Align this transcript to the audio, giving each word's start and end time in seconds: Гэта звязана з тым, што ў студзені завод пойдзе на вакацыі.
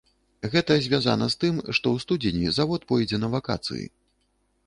Гэта 0.53 0.77
звязана 0.85 1.27
з 1.33 1.37
тым, 1.43 1.59
што 1.77 1.85
ў 1.97 2.05
студзені 2.05 2.55
завод 2.57 2.87
пойдзе 2.93 3.17
на 3.25 3.31
вакацыі. 3.35 3.85